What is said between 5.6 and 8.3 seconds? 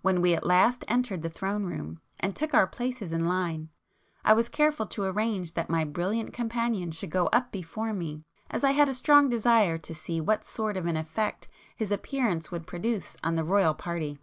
my brilliant companion should go up before me,